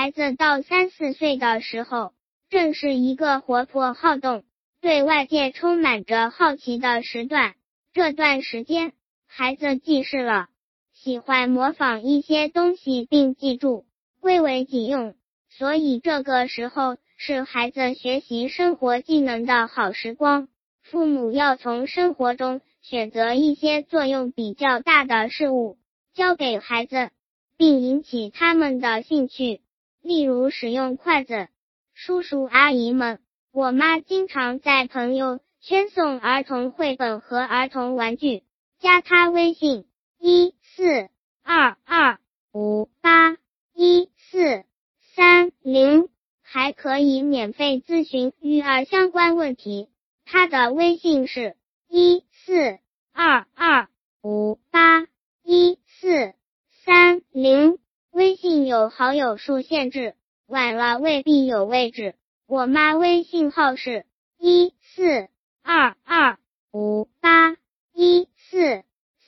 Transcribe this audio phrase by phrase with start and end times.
[0.00, 2.12] 孩子到三四岁的时候，
[2.50, 4.44] 正是一个活泼好动、
[4.80, 7.56] 对外界充满着好奇的时段。
[7.92, 8.92] 这段时间，
[9.26, 10.46] 孩子记事了，
[10.94, 13.86] 喜欢模仿一些东西并记住，
[14.20, 15.16] 归为己用。
[15.50, 20.46] 所以这个时候是孩子学习生活技能的好时光。
[20.84, 25.76] 父母要从生活中选择一些作用比较大的事物，
[26.14, 27.10] 教给孩子，
[27.56, 29.60] 并引起他们的兴趣。
[30.02, 31.48] 例如使用筷子。
[31.94, 33.18] 叔叔阿姨们，
[33.52, 38.44] 我妈经常在朋友圈送儿童绘本和儿童玩具。
[38.78, 39.86] 加他微信：
[40.18, 41.08] 一四
[41.42, 42.18] 二二
[42.52, 43.36] 五八
[43.74, 44.64] 一四
[45.16, 46.08] 三零，
[46.42, 49.88] 还可以免费咨询育儿相关问题。
[50.24, 51.56] 他的微信是：
[51.88, 52.78] 一四
[53.12, 53.88] 二二
[54.22, 55.08] 五八
[55.42, 56.34] 一四
[56.84, 57.78] 三零。
[58.18, 60.16] 微信有好友数限制，
[60.48, 62.16] 晚了未必有位置。
[62.48, 64.06] 我妈微信号是：
[64.40, 65.28] 一四
[65.62, 66.36] 二二
[66.72, 67.56] 五八
[67.94, 68.82] 一四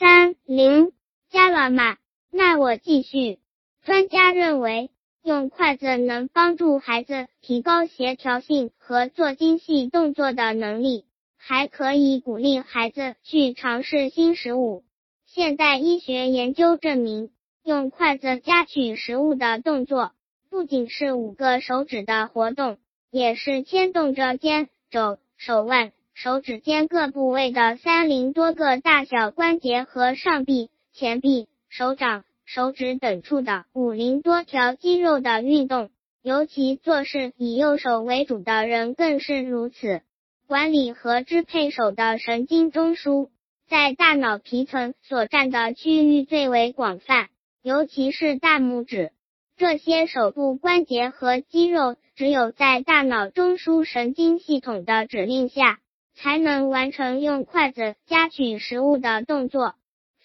[0.00, 0.90] 三零，
[1.30, 1.96] 加了吗？
[2.32, 3.38] 那我继续。
[3.84, 4.90] 专家认为，
[5.22, 11.04] 用筷子能帮助孩子提高协调性和做精细动作的能力，
[11.36, 14.82] 还可以鼓励孩子去尝试新食物。
[15.24, 17.30] 现代医学研究证明，
[17.64, 20.12] 用筷子夹取食物的动作，
[20.50, 22.78] 不仅是五个手指的活动，
[23.10, 32.24] 也是牵动着肩、肘、手腕、手指尖各部位的三零多个大小关节和上臂、前臂、手掌。
[32.44, 35.90] 手指等处的五零多条肌肉的运动，
[36.22, 40.02] 尤其做事以右手为主的人更是如此。
[40.48, 43.30] 管理和支配手的神经中枢，
[43.68, 47.28] 在大脑皮层所占的区域最为广泛，
[47.62, 49.12] 尤其是大拇指。
[49.56, 55.78] 这些手部关节和肌肉，只有在大脑中枢神经系统的指令下，
[56.14, 59.74] 才能完成用筷子夹取食物的动作。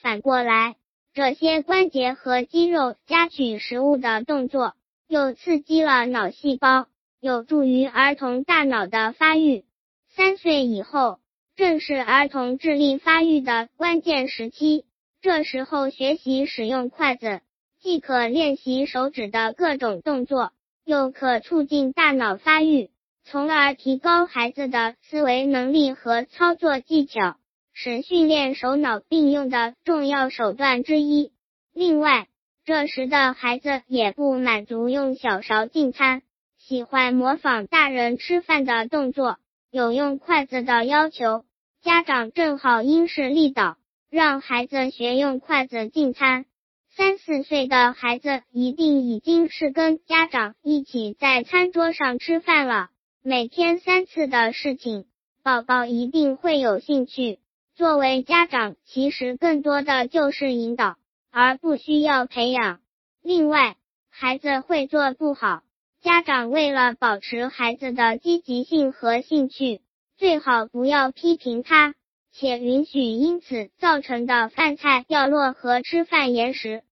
[0.02, 0.76] 反过来。
[1.14, 4.76] 这些关节和肌肉夹取食物的动作，
[5.08, 6.86] 又刺激了脑细胞，
[7.20, 9.66] 有助于儿童大脑的发育。
[10.16, 11.18] 三岁以后，
[11.56, 14.86] 正是儿童智力发育的关键时期。
[15.28, 17.42] 这时候学习使用筷子，
[17.82, 20.54] 既可练习手指的各种动作，
[20.86, 22.92] 又可促进大脑发育，
[23.26, 27.36] 从而提高孩子的思维能力和操作技巧。
[27.74, 31.34] 是训练手脑并用的重要手段之一。
[31.74, 32.30] 另外，
[32.64, 36.22] 这时的孩子也不满足用小勺进餐，
[36.58, 39.36] 喜欢模仿大人吃饭的动作，
[39.72, 41.44] 有用筷子的要求。
[41.84, 43.76] 家长正好因势利导，
[44.10, 46.46] 让孩子学用筷子进餐。
[46.96, 52.90] 三四岁的孩子一定已经是跟家长一起在餐桌上吃饭了，
[53.22, 55.06] 每天三次的事情，
[55.44, 57.40] 宝宝一定会有兴趣。
[57.76, 60.98] 作为家长，其实更多的就是引导，
[61.30, 62.80] 而不需要培养。
[63.22, 63.76] 另外，
[64.10, 65.62] 孩子会做不好，
[66.02, 69.82] 家长为了保持孩子的积极性和兴趣，
[70.18, 71.94] 最好不要批评他，
[72.40, 76.84] 且允许因此造成的饭菜掉落和吃饭延时。